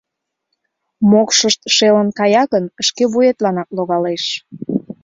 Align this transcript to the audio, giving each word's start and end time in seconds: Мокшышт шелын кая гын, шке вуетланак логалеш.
Мокшышт 1.09 1.61
шелын 1.75 2.09
кая 2.19 2.43
гын, 2.53 2.65
шке 2.87 3.03
вуетланак 3.11 3.69
логалеш. 3.77 4.23